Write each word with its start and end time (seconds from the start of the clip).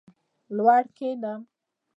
لوړ 0.55 0.83
کښېنم. 0.97 1.41